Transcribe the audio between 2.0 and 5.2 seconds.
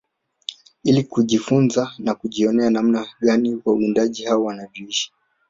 kujionea namna gani wawindaji hao wanavyoishi